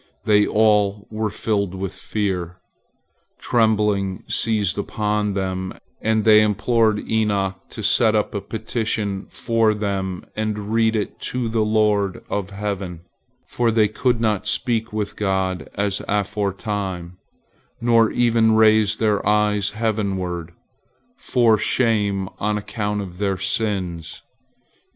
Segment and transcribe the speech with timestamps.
[0.25, 2.57] They all were filled with fear.
[3.37, 10.25] Trembling seized upon them, and they implored Enoch to set up a petition for them
[10.35, 13.01] and read it to the Lord of heaven,
[13.45, 17.19] for they could not speak with God as aforetime,
[17.79, 20.51] nor even raise their eyes heavenward,
[21.15, 24.23] for shame on account of their sins.